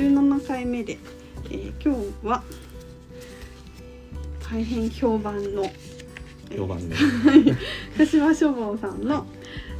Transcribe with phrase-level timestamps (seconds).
[0.00, 0.98] 57回目で、
[1.44, 2.42] えー今日は
[4.50, 6.96] 大変評判の、えー評判ね。
[7.98, 9.26] 柏書房さんの、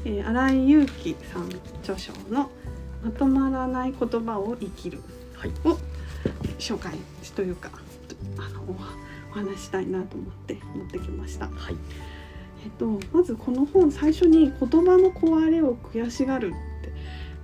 [0.04, 1.48] えー、新井祐樹さん
[1.82, 2.50] 著書の
[3.02, 5.00] 「まとまらない言葉を生きる
[5.36, 5.78] はい。」を
[6.58, 6.92] 紹介
[7.34, 7.70] というか
[8.36, 11.46] あのおお話ししたいなと思って持ってきました。
[11.46, 11.76] はい。
[12.62, 16.52] えっと、まずこの本最初に「言葉の壊れを悔しがる」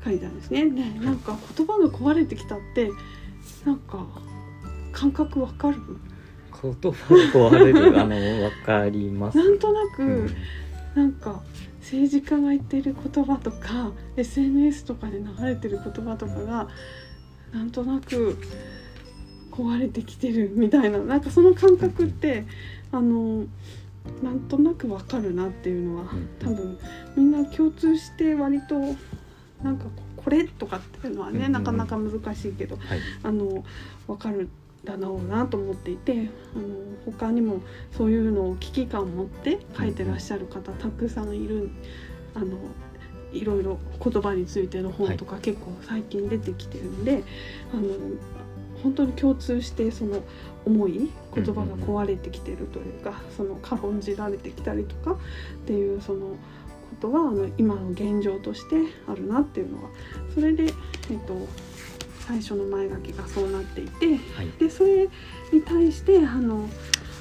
[0.06, 0.64] 書いてあるんですね。
[0.64, 2.90] ねなんか言葉が壊れてきたって
[3.64, 4.06] なんか
[4.92, 5.76] 感覚わかる？
[6.62, 9.36] 言葉が壊れる、 あの、わかります。
[9.38, 10.30] なんとなく、うん。
[10.94, 11.42] なんか
[11.80, 16.68] 政治家が言ってる言葉とか SNS とかで流れてる言葉とかが
[17.52, 18.38] なんとなく
[19.52, 22.44] 壊れてきてるみたいななんかその感覚って
[22.90, 23.44] あの
[24.22, 26.28] なんとなくわかるなっていうのはうん。
[26.40, 26.78] 多分
[27.14, 28.80] みんな共通して割と
[29.62, 31.52] なんかこれとかっていうのはねうんうんうん。
[31.52, 33.00] なかなか難しいけどはい。
[33.22, 33.64] あの
[34.06, 34.48] 分かる
[34.84, 36.66] だろうなと思っていてあの
[37.04, 37.60] 他にも
[37.96, 41.70] そういうのを危機感を持って書いてらっしゃる方たくさんいる
[42.34, 42.56] あの
[43.32, 47.22] いろいろ言葉についての本とか結構最近出てきてるんで、
[47.72, 47.82] あの
[48.82, 50.22] 本当に共通してその
[50.64, 55.16] 重い言葉が壊れてきてるというか、その軽んじられてきたりとかっ
[55.66, 56.36] ていうその
[57.06, 58.76] ことはあの今の現状として
[59.08, 59.88] あるなっていうのが
[60.34, 60.70] それで、えっ
[61.26, 61.46] と、
[62.26, 64.50] 最初の前書きがそうなっていてはい。
[64.58, 65.08] でそれ
[65.52, 66.68] に対してあの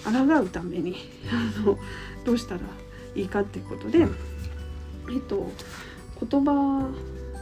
[0.03, 0.95] 抗うために
[1.31, 1.78] あの
[2.23, 2.61] どうしたら
[3.16, 4.03] いいかっていうことで、え
[5.17, 5.50] っと、
[6.19, 6.89] 言葉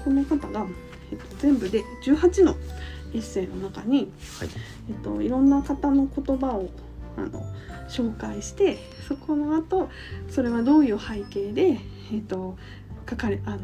[0.03, 0.67] この方が、
[1.11, 2.55] えっと、全部で18の
[3.13, 4.49] エッセイの中に、はい。
[4.89, 6.69] えっと、いろんな方の言葉を
[7.17, 7.45] あの
[7.89, 9.89] 紹介してそこの後
[10.29, 11.79] それはどういう背景で、
[12.13, 12.57] えっと、
[13.09, 13.59] 書かれあの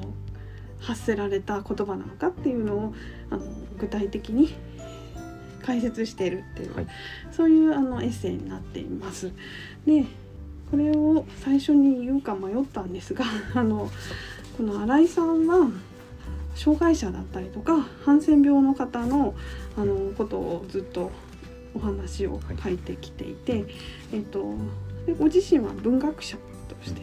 [0.79, 2.93] 発せられた言葉なのかっていうのを
[3.29, 3.43] あの
[3.77, 4.53] 具体的に
[5.61, 6.87] 解説しているっていう、はい
[7.31, 9.31] そういうあのエッセイになっています。
[9.85, 10.03] で
[10.71, 13.23] これを最初に言うか迷ったんですが
[13.55, 13.89] あの
[14.57, 15.69] この新井さんは
[16.53, 19.33] 障害者だったりとかハンセン病の方の
[19.77, 21.11] あのことをずっと
[21.73, 23.65] お話を書いてきていて、
[24.11, 24.55] えっと、
[25.05, 26.37] でご自身は文学者
[26.67, 27.01] として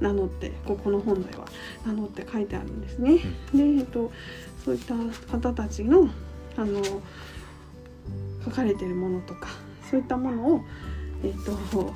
[0.00, 1.46] 名乗ってここの本では
[1.86, 3.18] 名乗って書いてあるんですね。
[3.54, 4.10] で、えっと、
[4.64, 4.94] そういった
[5.32, 6.08] 方たちの
[6.56, 6.82] あの
[8.44, 9.48] 書かれているものとか
[9.90, 10.60] そういったものを、
[11.22, 11.92] えっと、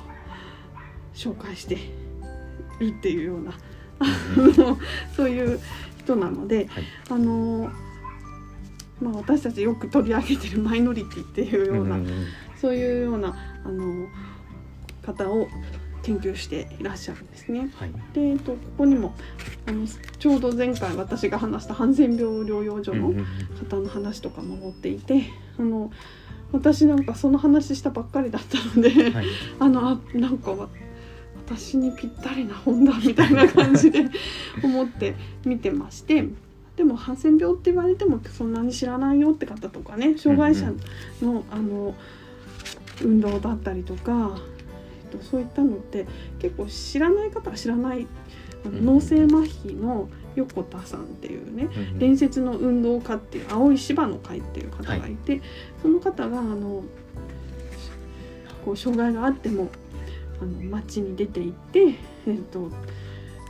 [1.13, 1.77] 紹介して
[2.79, 3.53] るっていうような
[3.99, 4.05] あ
[4.37, 4.79] の
[5.15, 5.59] そういう
[5.99, 6.83] 人なのではい。
[7.09, 7.71] あの、
[9.03, 12.27] まあ、私たちよく取り上げてるマイノリティっていうような、んんん
[12.59, 14.07] そういうようなあの
[15.05, 15.47] 方を
[16.03, 17.71] 研究していらっしゃるんですね。
[17.75, 17.91] はい。
[18.13, 19.15] で、えっと、ここにも
[19.65, 23.13] あのちょうど前回私が話したハンセン病療養所の
[23.69, 25.23] 方の話とかも載っていて
[25.57, 25.91] あの
[26.51, 29.25] 私なんかその話したばっかりだったので、はい。
[29.59, 30.69] あのあなんかわ
[31.45, 34.05] 私にぴったりな本だみたいな感じで
[34.63, 35.15] 思って
[35.45, 36.25] 見てまして
[36.75, 40.71] でもハンセン病って言われてもそんなに知らないよって方とかね障害者
[41.21, 41.95] の,、あの
[43.03, 44.37] 運動だったりとか、
[45.11, 46.07] えっと、そういったのって
[46.39, 48.07] 結構知らない方は知らない
[48.65, 55.41] 脳性麻痺の横田さんっていうね伝説の運動家っていう青い芝の会っていう方がいて、
[55.81, 56.83] その方があの
[58.65, 59.69] こう障害があっても
[60.41, 61.79] あの街に出て行って、
[62.27, 62.71] えっと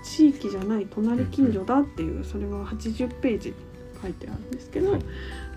[0.04, 3.56] 地域じゃない隣近所だっていうそれは80ページに
[4.02, 5.02] 書いてあるんですけど、はい。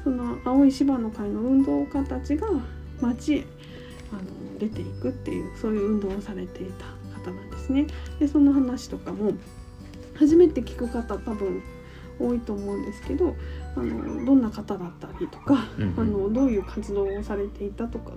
[0.04, 2.46] その青い芝の会の運動家たちが
[3.00, 3.44] 街へ
[4.12, 6.84] あの出ていくっていうそういう運動をされていた
[7.20, 7.86] 方なんですね。
[8.20, 9.32] でその話とかも
[10.14, 11.62] 初めて聞く方多分
[12.18, 13.34] 多いと思うんですけど
[13.74, 15.66] あのどんな方だったりとか、
[15.98, 18.12] あのどういう活動をされていたとか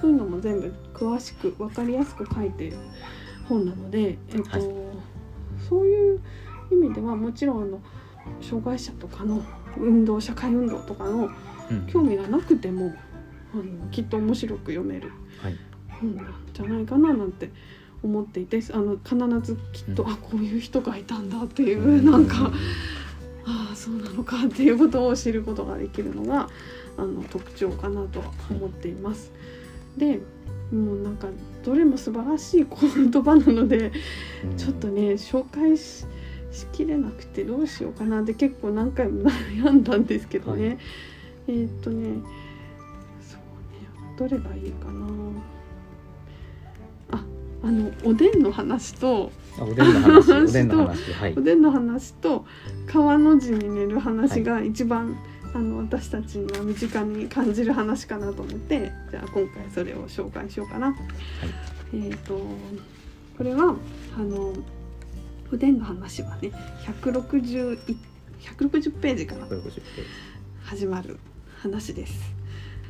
[0.00, 2.76] そういうのも全部詳しく分かりやすく書いている
[3.48, 4.89] 本なので、えっとはい
[5.70, 6.20] そういう
[6.72, 7.80] 意味ではもちろんあの
[8.42, 9.42] 障害者とかの
[9.78, 11.30] 運動社会運動とかの
[11.70, 12.92] うん興味がなくても
[13.54, 15.56] あのきっと面白く読めるはい。
[15.88, 17.50] 本なんじゃないかななんて
[18.02, 22.50] 思っていてあの必ずきっと、うんあこういう人がいたんだっていうなんか。
[23.46, 26.48] ああそうなのかっていうことを知ることができるのが
[26.98, 29.32] あの特徴かなとは思っています。
[29.96, 30.20] で
[30.72, 31.28] もうなんか
[31.64, 32.66] どれも素晴らしい
[33.10, 33.92] 言葉なので
[34.44, 36.06] うんちょっとね紹介し
[36.52, 40.78] しきれなくてどうしようかなって結構何回も悩んだんですけどね、はい
[41.48, 42.20] えーっとね
[43.20, 45.06] そうねどれがいいかな
[47.12, 47.24] あ
[47.62, 50.32] あのおでんの話とあおでんの話。
[50.32, 51.12] 話 とおでんの話。
[51.12, 51.40] はいお。
[51.40, 52.44] でんの話と
[52.86, 55.16] 川の字に寝る話が一番
[55.52, 60.94] あの私たちには身近に感じる話かなと思ってじゃあ今回それを紹介しようかな。
[61.92, 62.40] えー、と
[63.36, 63.74] これは
[64.16, 64.52] あの
[65.52, 66.52] おでんの話はね
[66.84, 67.78] 160
[68.40, 69.82] 160ページから160ページ
[70.62, 71.18] 始まる
[71.62, 72.32] 話です。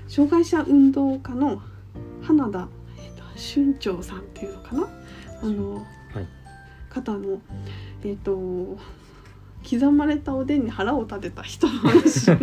[0.09, 1.63] 障害者運動家の
[2.23, 2.69] 花田、
[2.99, 4.89] えー、と春長さんっていうのかな？
[5.43, 6.41] あの、はい
[6.91, 7.41] 方の
[8.05, 8.77] えっ、と
[9.69, 12.31] 刻まれたおでんに腹を立てた人の話。
[12.33, 12.37] あ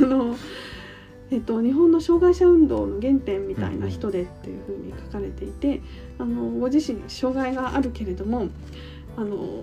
[0.00, 0.36] の、
[1.30, 5.80] えっと日本の障害者運動の原点みたいな人でっていうふうに書かれていて
[6.18, 8.48] あのご自身障害があるけれども
[9.16, 9.62] あの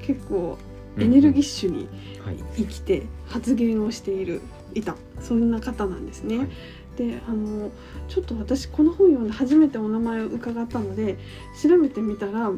[0.00, 0.56] 結構
[0.98, 1.88] エネルギッシュに
[2.24, 2.36] はい。
[2.56, 4.40] 生きて発言をしている
[4.74, 6.38] いたそんな方なんですね。
[6.38, 6.48] はい
[6.96, 7.70] であの
[8.08, 11.18] ちょっと私この本読んで初めてお名前を伺ったので
[11.60, 12.50] 調べてみたら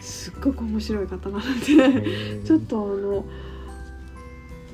[0.00, 3.24] すっごく面白い方なのでちょっとあの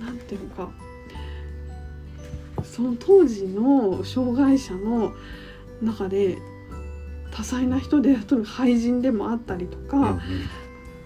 [0.05, 0.71] なんていうのか
[2.63, 5.13] その当時の障害者の
[5.81, 6.39] 中で
[7.31, 10.19] 多彩な人でとにかく俳人でもあったりとか、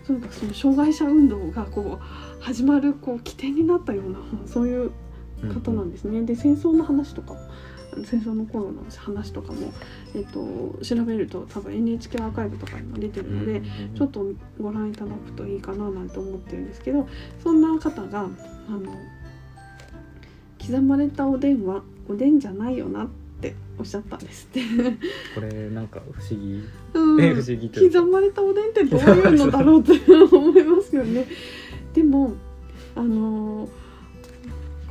[0.06, 4.93] とにかくその障害者運動がこう始まるこう起点になったようなそういう
[5.64, 6.22] 方なんですね。
[6.22, 7.40] で戦争の話とかも
[8.05, 9.73] 戦争の頃の話とかも、
[10.15, 13.62] えっと調べると多分 NHK アーカイブとかにも出てるので、
[13.94, 14.25] ちょっと
[14.61, 17.09] ご覧いただくといいかななんて思ってるんですけど
[17.43, 18.25] そんな方があ
[18.71, 18.94] の
[20.59, 23.09] 刻まれたおでんはおでんじゃないよなっ
[23.41, 24.61] ておっしゃったんですって。
[25.35, 26.62] これなんか不思議
[26.95, 31.27] うんえ不思議刻まれたおでんってどういうのだろうって思いますよね。
[31.93, 32.33] でも
[32.95, 33.69] あの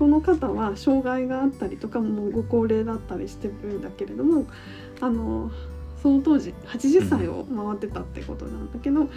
[0.02, 4.48] この方は障害があったりとかもうご高齢だったりしてるんだけれども
[5.00, 5.52] あの
[6.02, 9.08] その当時80歳を回ってたってことなんだけど、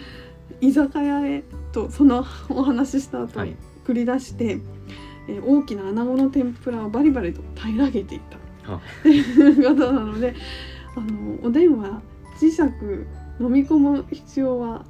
[0.61, 4.59] 居酒屋へとそのお話しした後、はい繰り出して、
[5.27, 8.37] えー大きな穴子の天ぷらをバリバリと平らげていた。
[8.71, 10.35] あっていうことなので
[10.95, 11.99] あのおでんは
[12.37, 13.07] 小さく
[13.39, 14.85] 飲み込む必要は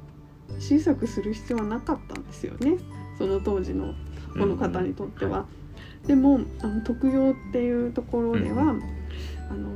[0.58, 2.76] 小さくする必要はなかったんですよね
[3.16, 3.94] その当時の
[4.34, 5.38] この方にとっては。
[5.38, 5.46] うんは
[6.06, 8.82] でもあの特養っていうところでは、うん
[9.48, 9.70] あの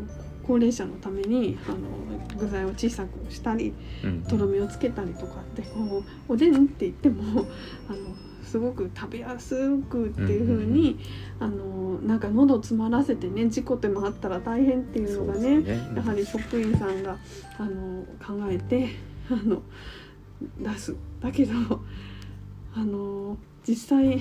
[0.47, 1.79] 高齢者のためにあの
[2.37, 3.73] 具材を小さくしたり
[4.03, 7.47] うんとろみをつけたりとかってこうおでんって言っても
[7.89, 7.99] あの
[8.45, 10.99] すごく食べやすくっていう風に、
[11.39, 15.97] あのなんか喉詰まらせてね事故でもあったら大変っていうのがねそうですね。
[15.97, 17.17] やはり職員さんが
[17.57, 18.89] あの考えて
[19.31, 19.63] あの
[20.59, 20.97] 出す。
[21.21, 21.53] だけど
[22.75, 24.21] あの実際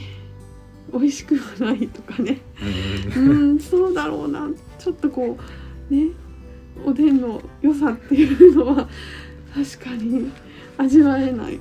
[0.94, 2.39] 美味しくはないとかね。
[3.15, 3.59] うん。
[3.59, 4.50] そうだろうな。
[4.77, 5.38] ちょっとこ
[5.89, 6.09] うね。
[6.86, 8.88] おでんの良さっていうのは
[9.53, 10.31] 確かに
[10.77, 11.59] 味わえない、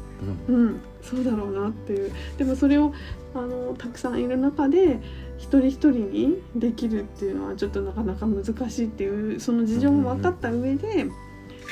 [0.48, 2.12] うん、そうだろうなっていう。
[2.36, 2.92] でもそれを
[3.34, 5.00] あのたくさんいる中で
[5.38, 11.06] 一人一人にできるっていうのはちょっとなかなか難しいっていうその事情も分かった上で、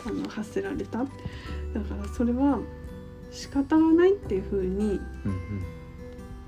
[0.06, 0.98] あの発せられた。
[0.98, 1.08] だか
[2.02, 2.58] らそれは
[3.30, 5.00] 仕方がないっていうふうにうんうん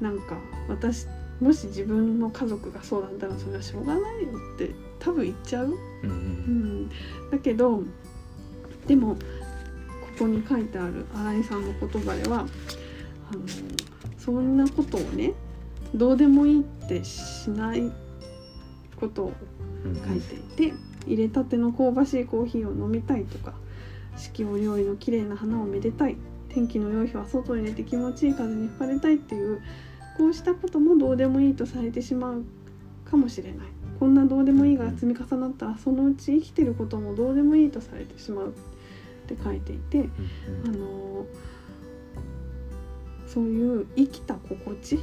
[0.00, 1.06] なんか私
[1.40, 6.10] もし自分の家族がそうだったらそれはしょうがないよって多分言っちゃう、うんううん。
[6.86, 6.88] ん、
[7.30, 7.82] だけど
[8.86, 9.20] でもこ
[10.20, 12.46] こに書いてある新井さんの言葉では
[13.30, 13.40] あの
[14.18, 15.32] そんなことをね
[15.94, 17.92] どうでもいいってしない
[18.96, 19.32] ことを
[19.84, 20.38] うん書いてい
[20.70, 20.74] て
[21.06, 23.54] 入れたての香ばしいコーヒーを飲みたいとか
[24.16, 26.16] 四季折々の綺麗な花をめでたい
[26.48, 29.62] 天気の良い日は外に出て気持ちいい風に吹かれたいっていう
[30.18, 32.44] こうしたこともどうでもいいとされてしまう
[33.08, 33.68] かもしれない。
[34.00, 38.48] こんなどうでもいいが積み重なったらそのうち生きてることもどうでもいいとされてしまう。
[38.48, 38.52] っ
[39.28, 40.08] て書いていて、うん。
[40.66, 41.26] あの
[43.26, 44.98] そういう生きた心地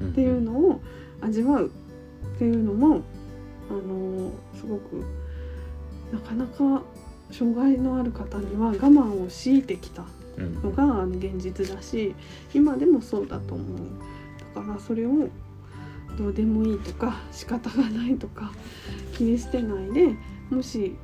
[0.00, 0.10] うん。
[0.10, 0.80] っていうのを
[1.20, 3.02] 味わうっていうのも
[3.70, 5.04] あのすごく
[6.12, 6.82] なかなか
[7.32, 10.04] 障害のある方には我慢を強いてきた
[10.36, 10.54] うん。
[10.62, 12.14] のが現実だし
[12.54, 13.78] 今でもそうだと思う。
[13.78, 13.84] だ
[14.50, 15.28] からそれを
[16.18, 18.52] どうでもいいとか仕方がないとか
[19.16, 20.14] 切り捨てないで
[20.50, 20.96] もし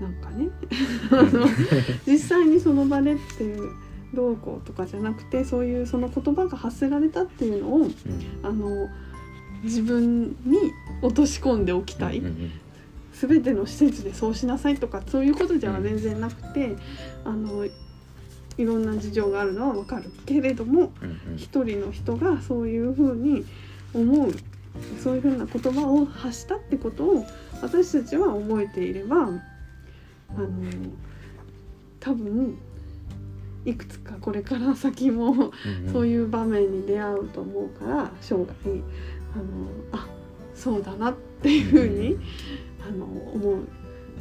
[0.00, 0.48] なんかね
[2.06, 3.72] 実際にその場でっていう
[4.12, 7.90] どうこうとかじゃなくてそういうその言葉が発せられたっていうのをうん。
[8.42, 8.88] あの
[9.62, 10.58] 自分に
[11.00, 12.50] 落とし込んでおきたい、うんうん
[13.14, 16.76] 全ての施設でそうしなさいとかそういうことでは全然なくて、
[17.24, 17.64] あの
[18.56, 21.36] いろんな事情があるのはわかるけれどもうんうん。
[21.36, 23.44] 一人の人がそういうふうに
[23.92, 24.32] 思う
[25.02, 27.26] そういうふうな言葉を発したってことを
[27.62, 30.50] 私たちは覚えていればあの
[32.00, 32.58] 多分
[33.64, 35.52] いくつかこれから先も
[35.92, 38.52] そうういう場面に出会うと思うから生涯
[39.34, 40.06] あのあ
[40.54, 42.18] そうだなっていうふうに
[42.86, 43.68] あの思う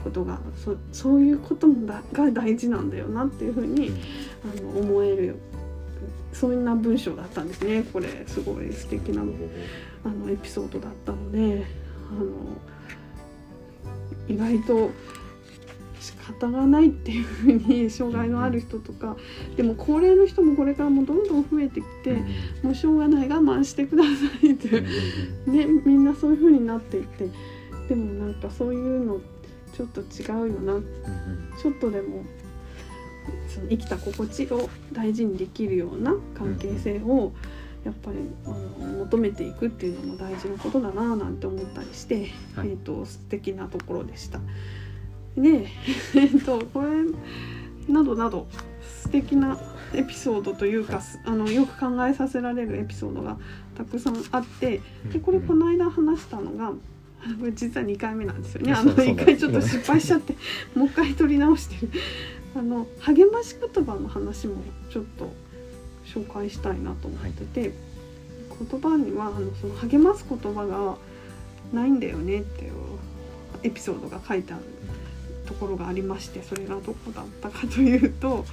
[0.04, 1.68] ことがそそういうこと
[2.14, 3.92] が大事なんだよなっていうふうに
[4.44, 5.36] あの思える
[6.34, 7.84] そんな文章だったんですね。
[7.94, 11.66] これすごい素敵なあのエピソードだったので
[12.12, 12.28] あの
[14.28, 14.92] 意外と
[16.00, 19.16] 仕方がないっていうふうに障害のある人とか
[19.56, 22.18] でも高齢の人もこれからもどんどん増えてきて
[22.62, 24.10] もうしょうがない我慢してくださ
[24.42, 24.82] いって
[25.50, 27.30] ね、みんなそういう風になっていて
[27.88, 29.22] でもなんかそういうの
[29.76, 30.80] ちょっと違うよな。
[31.62, 32.24] ちょっとでも
[33.48, 37.32] その生きた心地を大事にできるような関係性を
[37.84, 42.70] やっぱりあの求めていくっていうのも大事なことだななんて思ったりして、はい。
[42.70, 44.40] えー、と素敵なところでした。
[45.36, 45.68] で、
[46.16, 46.90] えー、とこれ
[47.94, 48.48] などなど
[49.04, 49.60] 素敵な
[49.94, 53.38] エピソードというか、あのよく考えさせられるエピソードが
[53.76, 56.74] たくさんあってでこれこの間話したのが
[57.54, 58.74] 実は2回目なんですよね。
[58.74, 60.36] あのそうそう1回ちょっと失敗しちゃって
[60.76, 61.92] もう一回撮り直してる。
[62.56, 64.56] あの励まし言葉の話も
[64.92, 65.34] ちょっと
[66.06, 67.74] 紹介したいなと思ってて、
[68.70, 70.98] 言葉にはあのその励ます言葉が
[71.74, 72.74] ないんだよねっていう
[73.64, 74.64] エピソードが書いてある
[75.48, 78.46] ところがありましてそれがどこだったかというと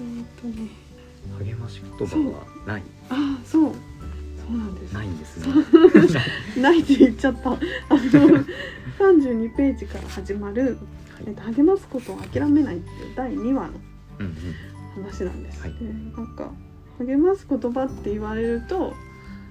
[0.00, 0.68] えっ、とね。
[1.38, 2.82] 励まし言葉はない。
[3.08, 3.72] ああそう
[4.46, 4.92] そうなんです。
[4.92, 5.46] ないんですね。
[6.62, 7.52] ないって言っちゃった。
[7.52, 7.58] あの
[8.98, 10.76] 32ページから始まる
[11.26, 13.72] 「えっと、励ますことを諦めない」っていう第2話の
[14.94, 15.62] 話なんです。
[15.62, 15.74] はい。
[15.74, 15.86] で
[16.16, 16.50] なんか
[16.98, 18.94] 励ます言葉って言われると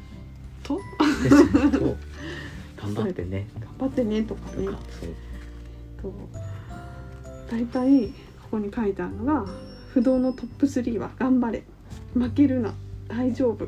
[0.64, 0.80] 「と？
[2.78, 3.48] 頑張ってね。
[3.60, 4.68] 頑張ってね」とかね。
[6.02, 6.14] と
[7.50, 8.14] 大体こ
[8.52, 9.46] こに書いてあるのが
[9.94, 11.64] 「不動のトップ3は頑張れ。
[12.14, 12.74] 負けるな。
[13.08, 13.68] 大丈夫」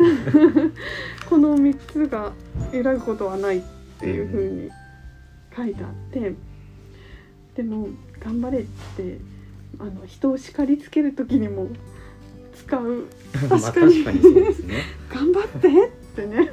[1.28, 2.32] この3つが
[2.72, 3.62] 揺らぐことはないっ
[3.98, 4.70] ていうふうに
[5.54, 6.34] 書いてあって
[7.56, 7.88] でも
[8.18, 8.62] 「頑張れ」っ
[8.96, 9.18] て
[9.78, 11.68] あの人を叱りつける時にも
[12.54, 13.06] 使う。
[13.48, 14.54] まあ確かにね
[15.12, 15.70] 「頑張って!」っ
[16.16, 16.50] てね。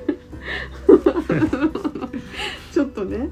[2.72, 3.30] ちょっとね。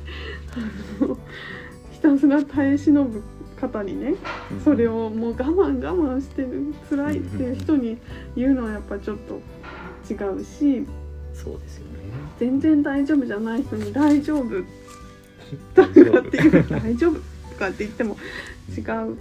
[1.91, 3.21] ひたすら耐え忍ぶ
[3.59, 4.15] 方にね
[4.63, 7.97] それをもう我慢我慢してる辛いっていう人に
[8.35, 9.39] 言うのはやっぱちょっと
[10.09, 10.85] 違うし
[11.33, 11.95] そうですよね。
[12.39, 14.63] 全然大丈夫じゃない人に「大丈夫」
[15.75, 17.13] 大丈夫とかっていう「大丈夫」
[17.51, 18.17] とかって言っても
[18.69, 19.15] 違う。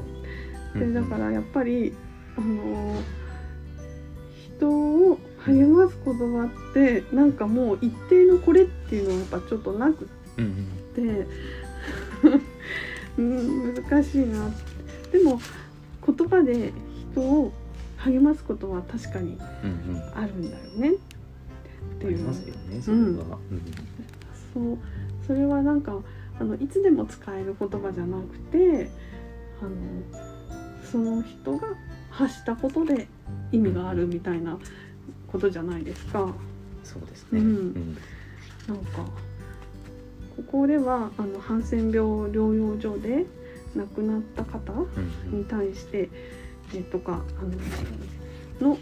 [0.78, 1.92] でだからやっぱり
[2.36, 3.00] あの
[4.56, 10.08] 人を励ます言葉ってなんかもう一定のこれっていうのはやっぱちょっとなく
[10.94, 11.26] て
[13.16, 14.50] うん 難しいな
[15.12, 15.40] でも
[16.04, 16.72] 言葉で
[17.12, 17.52] 人を
[18.04, 20.02] 励ますことは確かにうんうん。
[20.14, 20.92] あるんだよね。
[20.92, 20.96] っ
[22.00, 23.02] ていうますよねそれは。
[23.02, 23.18] うん。
[24.52, 24.78] そう。
[25.26, 25.98] それはなんか
[26.38, 28.90] あのいつでも使える言葉じゃなくて
[29.60, 29.70] あの
[30.90, 31.68] その人が
[32.10, 33.06] 発したことで
[33.52, 34.58] 意味があるみたいな
[35.28, 36.32] ことじゃないですか。
[36.84, 37.40] そうですね。
[37.40, 37.46] うん。
[37.46, 37.96] うん。
[38.68, 39.04] なんか
[40.36, 43.24] ここではあのハンセン病療養所で
[43.74, 45.00] 亡くなった方う
[45.34, 45.38] ん。
[45.38, 46.08] に対して、
[46.74, 47.22] えとか
[48.60, 48.78] あのの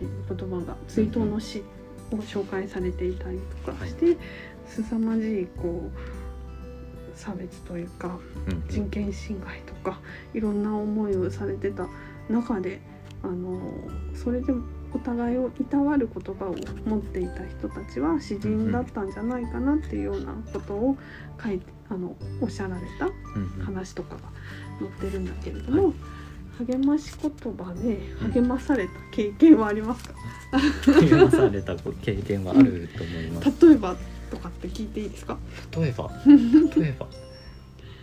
[0.00, 1.62] え言葉が追悼の詩
[2.10, 4.16] を紹介されていたりとかして、
[4.66, 8.18] 凄まじいこう差別というか
[8.68, 10.00] 人権侵害とか
[10.32, 11.86] いろんな思いをされてた
[12.28, 12.80] 中で
[13.22, 13.60] あの
[14.14, 16.54] それでもお互いをいたわる言葉を
[16.86, 20.96] 持っていた人たちは詩人だったんじゃないかなっていうようなことを
[21.42, 23.08] 書いてあのおっしゃられた
[23.64, 24.20] 話とかが
[24.78, 25.92] 載ってるんだけれども、
[26.58, 28.00] 励まし言葉で
[28.34, 30.14] 励まされた経験はありますか、
[31.00, 33.66] 励まされた経験はあると思います。
[33.66, 33.96] 例えば
[34.30, 35.38] とかって聞いていいですか？
[35.76, 36.10] 例えば？
[36.76, 37.06] 例えば？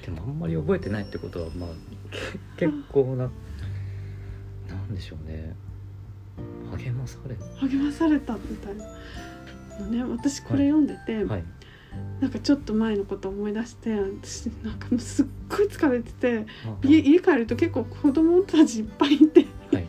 [0.05, 1.69] でもあんまり覚えてないってことはまあ
[2.57, 3.29] け結構な
[4.69, 5.55] なんでしょうね。
[6.71, 7.35] 励まされ
[7.69, 8.85] 励まされたみたいな。
[9.79, 11.43] のね私これ読んでて、はい
[12.19, 19.87] なんかちょっと前のこと思い出して私なんかもうすっごい疲れててあ家家帰ると結構子供たちいっぱいいてはい。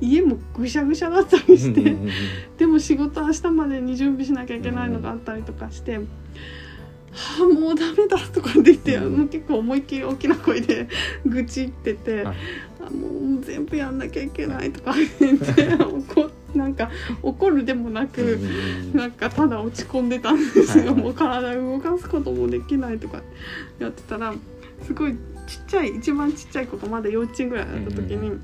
[0.00, 1.96] 家もぐしゃぐしゃだったりして、
[2.56, 5.98] でも仕事明日までに準備しなきゃいけないのがあったりとかして。
[5.98, 6.04] は
[7.40, 9.16] あもうダメだとかって言って、うん。
[9.18, 10.88] もう結構思いっきり大きな声で
[11.26, 12.36] 愚痴ってて、はい。
[12.86, 16.90] あもう全部やんなきゃいけないとか言って 怒なんか
[17.22, 18.38] 怒るでもなく、
[18.92, 23.22] なんかただ落ち込んでたんですよ、もう体動かすこともできないとか
[23.78, 24.34] やってたら
[24.82, 28.42] すごいちっちゃい一番ちっちゃい子とまだ幼稚園ぐらいだった時に、うん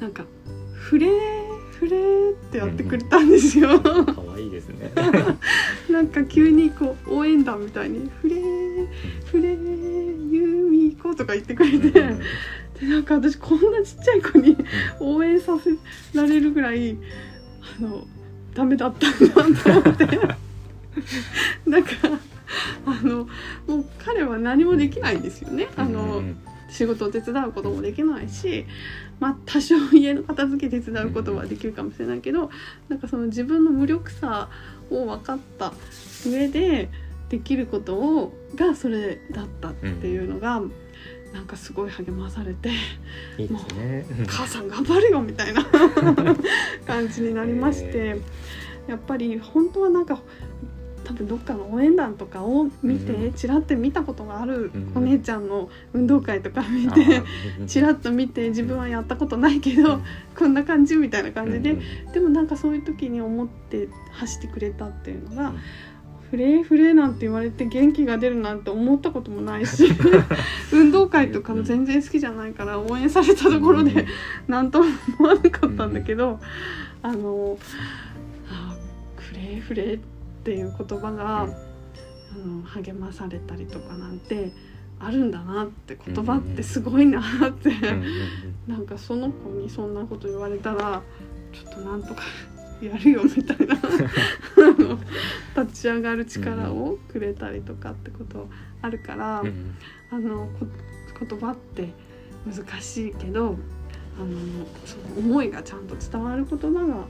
[0.00, 0.24] なんか
[0.72, 1.10] 「フレー
[1.72, 3.78] フレー」ってやってくれたんですよ。
[3.80, 3.94] 可
[4.34, 4.90] 愛いですね。
[5.90, 8.88] なんか急にこう応援団みたいに「フレー
[9.26, 12.02] フレーユーミコ」とか言ってくれて、
[12.80, 14.56] でなんか私こんなちっちゃい子に
[14.98, 15.70] 応援させ
[16.18, 16.96] られるぐらい
[17.78, 18.06] あの
[18.54, 20.06] ダメだったんだと思って。
[21.66, 21.90] なんか
[22.84, 23.28] あの
[23.66, 25.68] もう彼は何もできないんですよね。
[25.76, 26.36] あの、うん
[26.70, 28.64] 仕事を手伝うこともできないし、
[29.18, 32.50] まあ、多少家の片付け手伝うことはできるかもしれないけど
[32.88, 34.48] なんかその自分の無力さ
[34.90, 35.72] を分かった
[36.26, 36.88] 上で
[37.28, 40.60] できることをがそれだったっていうのが、
[41.32, 42.70] なんかすごい励まされて
[43.38, 45.64] いいですね「母さん頑張るよ」みたいな
[46.86, 48.20] 感じになりまして、
[48.88, 50.20] やっぱり本当はなんか
[51.04, 53.32] 多分どっかの応援団とかを見て、うん。
[53.32, 54.92] ちらって見たことがあるうん。
[54.94, 57.00] お姉ちゃんの運動会とか見あて。
[57.02, 60.00] ーちらっと見て自分はやったことないけど、
[60.36, 62.12] こんな感じみたいな感じで、うん。
[62.12, 65.56] でもなんかそういう時に思って走ってくれたっていうのが、うん
[66.30, 69.88] フレーフレーなんて言われて元気が出るなんて思ったこともないし
[70.72, 74.06] 運動会とかも全然好きじゃないから応援されたところで
[74.46, 74.86] 何とも
[75.18, 76.38] 思わなかったんだけど、
[77.02, 77.58] あの
[78.48, 78.76] あ
[79.16, 80.00] フレーフレーっ
[80.44, 81.46] ていう言葉が、あ
[82.46, 84.52] の励まされたりとかなんて
[85.00, 87.72] あるんだなって言葉ってすごいなって。
[88.68, 91.02] なんかその子にそんなこと言われたら
[91.52, 92.22] ちょっとなんとか
[92.80, 93.74] やるよみたいな。
[93.76, 94.98] あの
[95.64, 98.48] 立ち上がる力をくれたりとかってこと
[98.82, 99.76] あるから、うん
[100.10, 100.66] あのこ
[101.26, 101.88] 言葉って
[102.44, 103.56] 難しいけど
[104.18, 107.06] あのその思いがちゃんと伝わる言葉が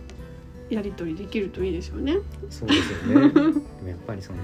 [0.68, 2.18] やり取りできるといいですよね。
[2.48, 3.28] そうですよね。
[3.32, 4.38] でもやっぱりその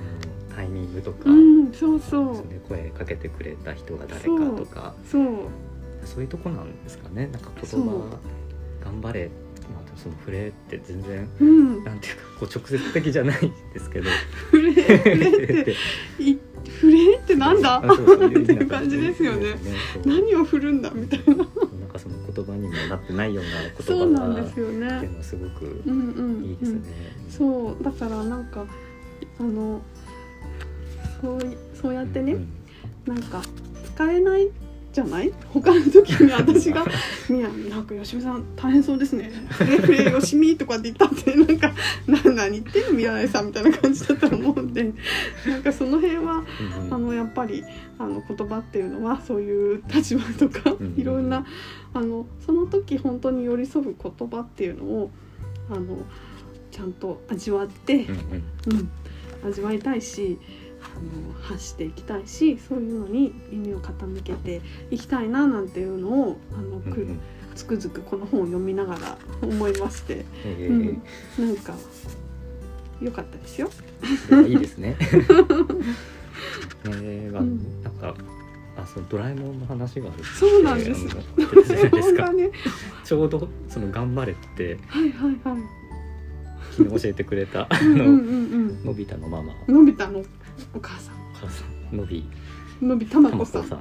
[0.54, 2.36] タイミングとか、うん、そうそう。
[2.36, 4.94] それ声かけてくれた人が誰かとか。
[5.04, 5.24] そう。
[6.04, 6.22] そう。
[6.22, 7.28] いうとこなんですかね。
[7.32, 8.18] なんか言葉
[8.82, 9.45] 頑張れまあ
[9.96, 14.10] その触れって全然うん、なんていうかこう直接的じゃないですけど。
[14.50, 15.76] フレフレって
[16.18, 16.38] い
[16.80, 17.78] フレってなんだ？
[17.80, 19.56] っていう感じですよね。
[20.04, 21.34] 何を振るんだみたいな。
[21.36, 24.86] なんかその言葉にもなってないようなそうなん言葉がですよね。
[24.86, 26.44] っていうのはすごくうんうん。
[26.44, 26.80] いいですね。
[27.30, 27.82] そう。
[27.82, 28.66] だからなんか
[29.40, 29.80] あの
[31.22, 32.48] そういそうやってね、うん。
[33.06, 33.42] なんか
[33.94, 34.50] 使えない
[34.96, 35.30] じゃない？
[35.52, 36.82] 他の時に私が
[37.28, 39.30] 「みやなんか吉見さん大変そうですね。
[39.50, 41.70] フレフレよしみ」とかって言ったってなんか
[42.08, 44.94] 「な何言ってんの宮台さん」みたいな感じだと思うんで
[45.46, 46.42] なんかその辺は
[46.90, 47.62] あのやっぱり
[47.98, 50.94] あの言葉っていうのはそういう立場とかうん。
[50.96, 51.44] いろんな
[51.92, 55.10] あのその時本当に寄り添う言葉っていうのを
[55.70, 55.98] あの
[56.70, 58.06] ちゃんと味わって
[58.68, 58.88] うん、
[59.50, 60.38] 味わいたいし
[60.96, 67.20] あの発していきたいしそういうのに耳を傾けていきたいななんていうのをあのくうんうん。
[67.56, 71.02] つくづくこの本を読みながら 思いまして、えうん、
[71.38, 71.74] なんか
[73.00, 73.70] 良かったですよ。
[74.02, 74.96] ーいいですね。
[76.84, 77.82] えーまあうん。
[77.82, 78.14] なんか
[78.76, 81.04] あそうドラえもんの話がそうなんです。
[81.04, 81.16] です。
[82.34, 82.50] ね。
[83.04, 84.78] ちょうどその頑張れって。
[84.86, 85.85] はいはいはい。
[86.76, 89.52] 教えてくれたのうんのび太のママ。
[89.66, 89.74] うん。
[89.74, 90.22] のび太の
[90.74, 92.24] お母さん、お母さんのび。
[92.80, 93.62] のびたまたこさん。
[93.64, 93.80] 確か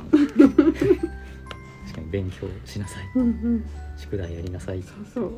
[2.02, 3.04] に勉強しなさい。
[3.16, 3.64] うんうん。
[3.98, 4.82] 宿題やりなさい。
[4.82, 5.32] そうそう。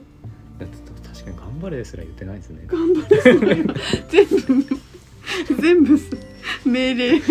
[0.60, 2.64] 確かに頑張れすら言ってないですね。
[2.68, 3.38] 頑張れそれ
[4.10, 4.34] 全部
[5.62, 6.10] 全部す
[6.66, 7.22] 命令。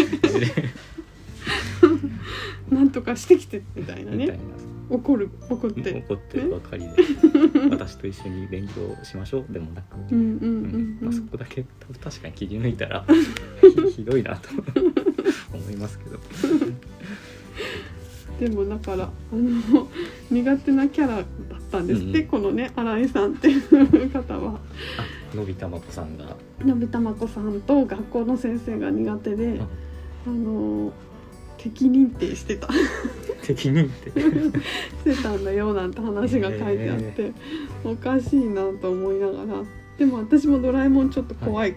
[2.71, 4.43] なんとかしてきてみたいなみたいね
[4.89, 5.93] 怒る怒って。
[5.93, 6.91] な怒ってばかりで。
[7.71, 9.53] 私と一緒に勉強しましょう。
[9.53, 9.97] でもなく、
[11.13, 11.65] そこだけ
[12.03, 13.05] 確かに切り抜いたら
[13.87, 14.49] ひひどいなと。
[15.53, 16.19] 思いますけど。
[18.41, 19.89] でもだからあの
[20.31, 21.25] 苦手なキャラだっ
[21.71, 24.61] たんですって、うんこのね新井さんっていう方は。
[25.33, 26.37] あのびたまこさんが。
[26.61, 29.61] のびたまこさんと学校の先生が苦手で
[30.27, 30.93] あの
[31.71, 32.69] 敵認定してた。
[33.43, 34.21] 責任って。
[34.21, 37.33] してたんだよなんて話が書いてあって、
[37.85, 39.63] おかしいなと思いながら。
[39.99, 41.75] でも私もドラえもんちょっと怖い、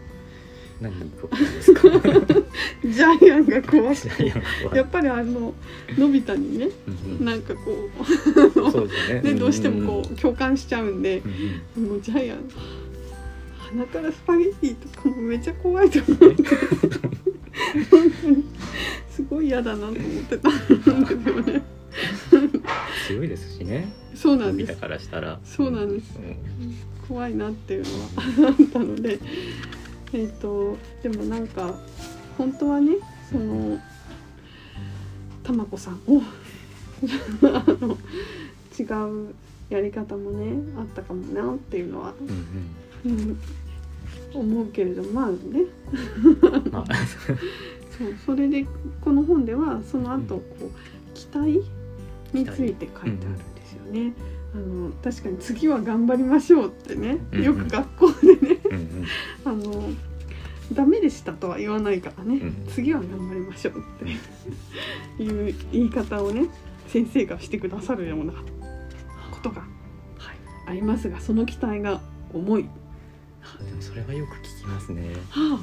[0.81, 0.93] 何？
[0.93, 4.33] に行こうですかジャイアンが怖くて
[4.75, 5.53] やっぱりあの
[5.97, 6.67] のび太にね
[7.19, 7.61] うなんかこ
[8.55, 9.31] うそうですよね。
[9.33, 11.21] ねどうしてもこう共感しちゃうんで
[11.77, 12.39] うんもうジャイアン
[13.57, 16.43] 鼻からスパゲッティとかもめっちゃ怖いと思って。
[17.91, 18.58] 本当にす
[19.29, 20.37] ごい嫌だなと思って。
[20.37, 21.61] たんですよね
[23.07, 23.91] 強いですしね。
[24.15, 24.79] そうなんです。
[24.79, 25.39] からしたら。
[25.43, 26.15] そうなんです。
[26.17, 26.75] うん。
[27.07, 29.19] 怖いなっていうのはあったので。
[30.13, 31.73] えっ、とでもなんか
[32.37, 32.93] 本当はね
[33.31, 33.79] その
[35.43, 36.21] 玉子さんを
[37.43, 37.97] あの
[38.77, 38.83] 違
[39.29, 39.35] う
[39.69, 42.13] やり方もねあったかもなっていうのは、
[43.05, 43.39] うんうん、
[44.33, 45.37] 思うけれどまあね。
[46.23, 46.85] うんまあ
[47.99, 48.15] そう。
[48.25, 48.65] それで
[49.01, 51.61] この本ではその後こう期待
[52.33, 54.13] について書いてあるんですよね。
[54.55, 58.57] あの確かに次は頑張りましょうってねよく学校でね
[59.45, 59.89] あの
[60.73, 62.65] ダメでしたとは言わないからね、うん。
[62.69, 66.47] 次は頑張りましょうって いう言い方をね
[66.87, 68.33] 先生がしてくださるような
[69.31, 69.61] ことが
[70.17, 70.37] はい。
[70.65, 72.01] ありますがその期待が
[72.33, 72.69] 重い。
[73.41, 75.13] あでもそれはよく聞きますね。
[75.29, 75.59] は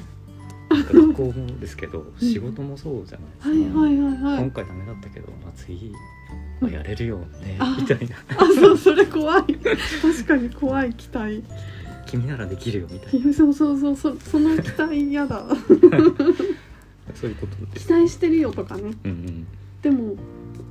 [0.69, 4.43] 学校もですけど仕事もそうじゃあ、ないですか、はいはいはいはい。
[4.43, 4.51] 今。
[4.51, 5.93] 回ダメだったけど、まあ、次
[6.61, 7.77] はやれるよね、あ。
[7.79, 8.15] みたいな。
[8.37, 9.41] あそうそれ怖い。
[9.41, 11.43] 確かに怖い期待。
[12.05, 13.33] 君ならできるよみたいな。
[13.33, 15.45] そうそうそうそその期待嫌だ。
[17.15, 17.87] そういうことです。
[17.87, 18.93] 期待してるよとかね。
[19.03, 19.47] うんうん。
[19.81, 20.15] でも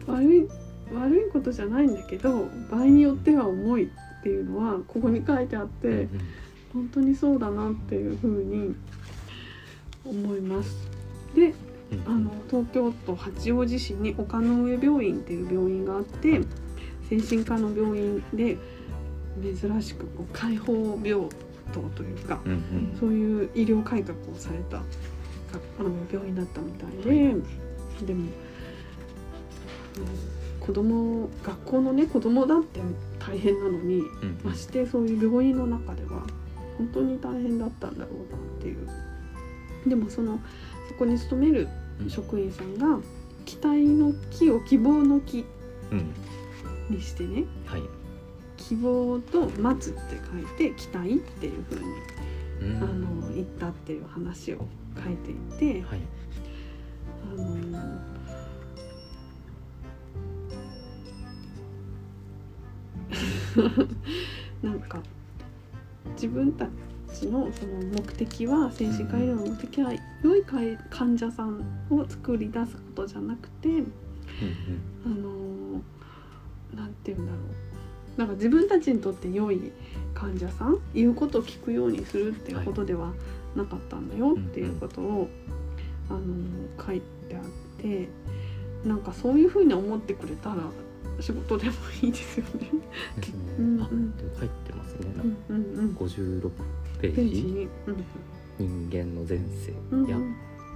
[0.06, 0.48] 悪い
[0.94, 3.88] 悪いことじゃないんだけど場合によっては重いっ
[4.22, 6.08] ていうのはここに書いてあって、うんうん。
[6.72, 8.74] 本当にそうだなっていうふうに
[10.08, 10.76] 思います。
[11.34, 11.54] で
[11.92, 12.02] うん。
[12.06, 16.40] あの東京都八王子市に岡の上病院っていう病院があって
[17.08, 18.56] 精神科の病院で
[19.40, 21.28] 珍しくこう開放病
[21.72, 22.96] 棟というかうんうん。
[22.98, 24.82] そういう医療改革をされたが
[25.78, 27.12] あの病院だったみたいで、
[28.06, 28.30] でも、うん
[30.60, 32.80] 子供学校のね子供だって
[33.20, 34.40] 大変なのにうん。
[34.42, 36.22] ましてそういう病院の中では
[36.76, 38.88] 本当に大変だったんだろうなっていう
[39.86, 40.40] でもその
[40.88, 41.68] そこに勤める
[42.00, 42.10] うん。
[42.10, 42.98] 職員さんが
[43.44, 45.44] 期待の「木」を希望の「木
[45.90, 46.12] うん」
[46.94, 47.82] にしてねはい。
[48.56, 50.00] 希望と「待つ」って
[50.32, 51.86] 書いて「期待」っていう風に
[52.62, 52.82] うん。
[52.82, 54.66] あの言ったっていう話を
[55.02, 56.00] 書いていて、はい。
[57.32, 58.06] あの
[64.62, 65.00] なんか
[66.14, 66.68] 自分た
[67.18, 70.44] ちのその目的は精神科医療の目的は良い
[70.90, 73.92] 患者さんを作り出すことじゃなくてうん
[75.04, 77.40] あのなんて言うんだろう。
[78.18, 79.72] なんか自分たちにとって良い
[80.14, 83.12] 患者さん言うことを聞くようにするっていうことでは
[83.54, 85.28] なかったんだよっていうことを、
[86.08, 86.20] あの
[86.82, 87.42] 書いてあっ
[87.78, 88.08] て
[88.86, 90.56] なんかそういうふうに思ってくれたら
[91.20, 92.70] 仕事でもいいですよね。
[92.72, 93.40] うんですね。
[93.58, 94.16] うんあうん。
[94.16, 95.06] でも入ってますね。
[95.48, 95.94] うんうんうん。
[95.96, 96.50] 56
[97.00, 97.68] ペページ
[98.58, 100.10] 人間の前世。
[100.10, 100.18] や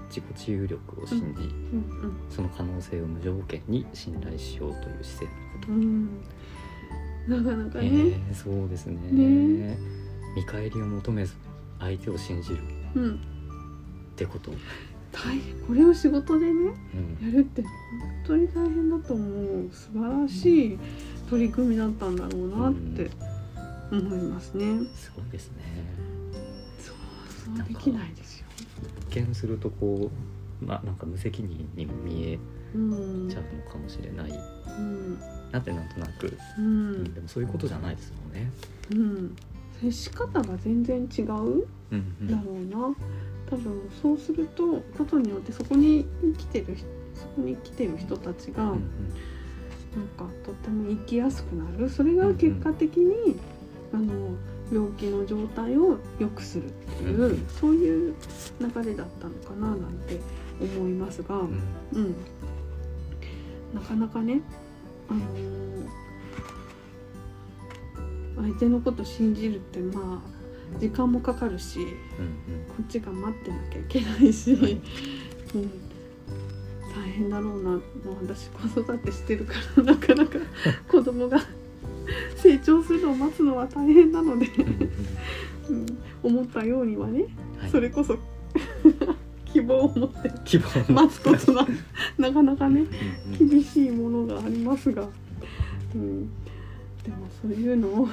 [0.08, 5.20] 自己治癒力を信じうんその可能性を無条件に信頼しようという姿。
[5.20, 5.72] 勢のこと
[7.28, 8.96] なかなかえね、ーそうですね。
[9.12, 9.78] ね。
[10.34, 11.34] 見返りを求めず
[11.78, 12.56] 相手を信じる。
[12.56, 12.58] っ
[12.96, 13.20] うん、
[14.16, 14.50] てこと、
[15.12, 16.72] 大変これを仕事でね
[17.22, 17.26] うん。
[17.28, 17.70] やるって本
[18.26, 19.68] 当に大変だと思う。
[19.72, 20.78] 素晴らしい
[21.28, 23.10] 取り組みだったんだろうなって
[23.90, 24.64] 思いますね。
[24.94, 25.62] すごいですね。
[26.78, 26.94] そう
[27.56, 28.46] そうできないですよ。
[29.10, 30.10] 一見するとこ
[30.62, 32.38] うまあなんか無責任にも見え
[32.74, 33.28] うん。
[33.28, 34.30] ちゃうのかもしれない。
[34.30, 35.18] うん。
[35.50, 38.50] なってなんとなく、ううんんでもそういうことじゃないですもんね。
[38.92, 39.36] うん。
[39.80, 42.28] 接し方が全然違ううんうん。
[42.28, 42.94] だろうな。
[43.50, 48.80] 多分そうするとことによってそこに生きてる人そこに来てる人たちがなんうん。
[50.16, 51.90] かとっても生きやすくなる。
[51.90, 53.36] それが結果的に、
[53.92, 54.36] あの
[54.72, 57.46] 病気の状態を良くするっていう、うん。
[57.48, 58.14] そういう
[58.60, 60.20] 流れだったのかななんて
[60.60, 61.60] 思いますが、うん。
[61.92, 62.14] うん、
[63.74, 64.40] なかなかね、
[65.08, 65.60] あのー
[68.36, 70.39] 相手のこと信じるってまあ
[70.78, 74.72] 時間もかかるしうんこっちが待ってなきゃいけないし、はい。
[75.54, 75.70] うん、
[76.94, 77.80] 大変だろうなもう
[78.22, 80.38] 私子育てしてるからなかなか
[80.88, 81.40] 子供が
[82.36, 84.68] 成長するのを待つのは大変なので、うんうん
[85.68, 85.86] うん。
[86.22, 87.24] うん、思ったようにはね、
[87.58, 87.70] はい。
[87.70, 88.16] それこそ
[89.52, 91.66] 希望を持って希望待つことが
[92.18, 93.48] なかなかねうんうん。
[93.50, 95.08] 厳しいものがありますが、
[95.94, 96.28] うん、
[97.02, 98.08] でもそういうのを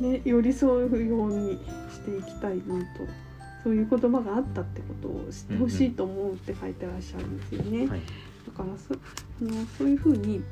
[0.00, 1.58] ね寄り添うように
[1.90, 3.32] していきたいなと。
[3.62, 7.86] そういう言葉があったってことを知ってほしいと思うって書いてらっしゃるんですよね。
[7.86, 8.00] はい。
[8.00, 10.42] だからそあのそういうふうに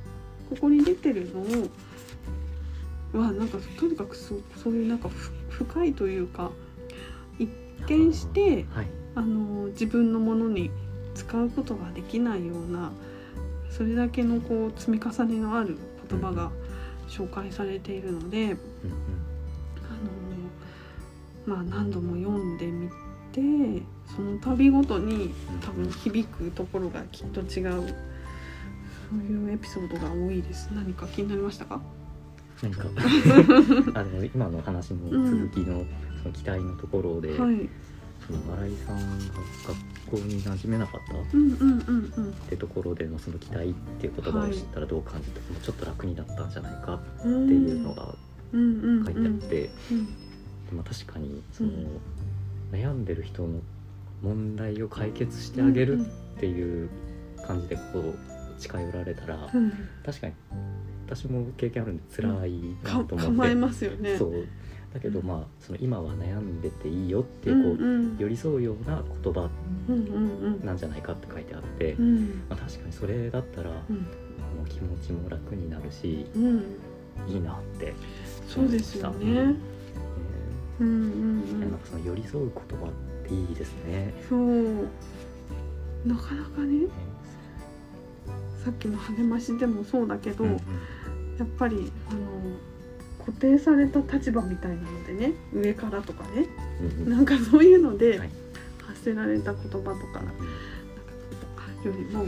[0.48, 6.52] ここに出てるのをはなんかとにかくそそういうなんかふ深いというか
[7.38, 7.48] 一
[7.88, 8.86] 見してはい。
[9.16, 10.70] あの自分のものに
[11.16, 12.92] 使うことができないような
[13.68, 16.52] それだけのこう積み重ねのある言葉が
[17.08, 18.58] 紹介されているので、うんあの
[21.46, 22.88] まあ何度も読んでみ
[23.32, 23.82] て
[24.14, 27.94] その度ごとに多分響くところがきっと違う。
[29.10, 30.70] そういうエピソードが多いです。
[30.72, 31.80] 何か気になりましたか？
[32.62, 32.84] 何か。
[33.98, 35.84] あの今の話の続きの,、
[36.22, 37.68] その期待のところで、はい。
[38.26, 39.02] その新井さんが
[40.06, 42.32] 学校に馴染めなかったっうんうんうんうん。
[42.48, 48.14] てところでのその期待っていう言葉を知ったらどう感じた、もうちょっと楽になったんじゃないかっっていうのが
[48.52, 49.04] うんうん。
[49.04, 50.08] 書いてあって、うん
[50.70, 52.00] でも確かにその、うん。
[52.72, 53.60] 悩んでる人の
[54.22, 56.04] 問題を解決してあげるっ
[56.38, 56.88] ていう
[57.46, 58.14] 感じでこう
[58.60, 59.72] 近寄られたら、うん。
[60.04, 60.34] 確かに
[61.06, 64.16] 私も経験あるんで辛いなかと思って、構えますよね。
[64.16, 64.46] そう。
[64.94, 69.48] だけどまあその今は悩んでていいよってこう、寄り添うような言葉
[70.64, 72.44] なんじゃないかって書いてあって、うん。
[72.48, 73.76] まあ、確かにそれだったら、うん。
[73.76, 76.76] あの気持ちも楽になるしうん。
[77.28, 77.94] いいなって
[78.48, 79.26] そうですよね。
[79.26, 79.54] え
[80.80, 82.90] うんうんうーなんんかその寄り添う言葉っ
[83.28, 84.14] ていいですね。
[84.28, 84.88] そう。
[86.08, 86.86] なかなかね
[88.64, 90.56] さっきの励ましでもそうだけど、うんうん。
[91.38, 92.20] やっぱりあの
[93.24, 96.46] 固定された立場みたいなのでね上からとかね
[96.80, 97.10] うんうん。
[97.10, 98.30] なんかそういうのではい。
[98.86, 99.92] 発せられた言葉とか
[101.84, 102.24] よりも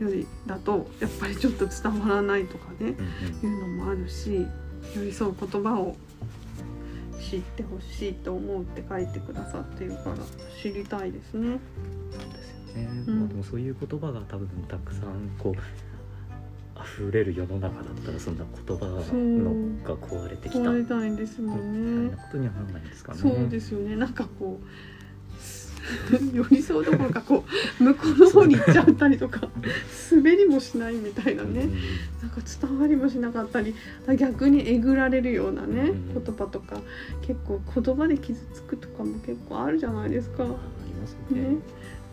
[0.00, 2.94] よりだとやっぱりちょっと伝わらないとかねうんうん。
[2.94, 4.46] いうのもあるし
[4.96, 5.96] 寄り添う言葉を
[7.30, 10.16] 知ってほしいと思うって書いてくださっているから
[10.60, 11.58] 知りたいですね。
[12.10, 15.60] そうですよね、うんまあ、でもそういう言葉が多分たくさんこう
[16.82, 18.96] 溢れる世の中だったらそんな言葉の
[19.84, 22.16] が壊れてきた壊れみたたいんですもいんねな。
[22.16, 23.18] ことにはならないんですかね。
[23.18, 23.96] そうですよね。
[23.96, 24.66] なんかこう
[26.32, 27.44] 寄り添うどころかこ
[27.80, 29.48] う向こうの方に行っちゃったりとか
[30.10, 31.62] 滑りもしないみたいなね。
[31.62, 31.72] うん
[32.22, 33.74] なんか伝わりもしなかったり
[34.16, 36.80] 逆にえぐられるようなねうん言葉とか
[37.20, 40.44] 結構言葉で傷つくとかも結構あるじゃないですか。
[40.44, 41.48] ありますよね。
[41.50, 41.56] ね、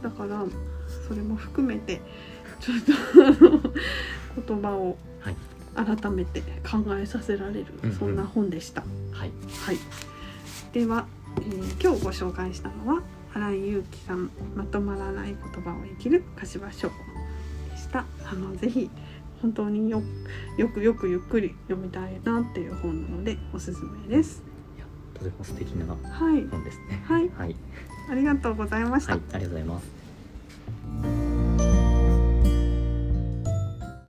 [0.02, 0.44] だから
[1.08, 2.02] それも含めて
[2.60, 3.62] ちょっとあの
[4.48, 5.36] 言葉をはい
[5.76, 7.66] 改めて考えさせられる、
[7.98, 8.82] そんな本でした。
[9.12, 9.32] はい
[9.64, 9.78] はい、
[10.74, 13.02] では、えー今日ご紹介したのは
[13.34, 16.88] 新井祐樹さん「まとまらない言葉を生きる柏書」
[17.72, 18.06] でした。
[18.26, 18.90] あのぜひ
[19.42, 20.02] 本当によ
[20.58, 24.44] よくよくゆっくり読みたいなっていう本なのでおすすめです。
[24.76, 27.02] いやとても素敵なはい、本ですね。
[27.06, 27.56] はい、はい、
[28.10, 29.14] ありがとうございました。
[29.14, 31.39] はい、ありがとうございます。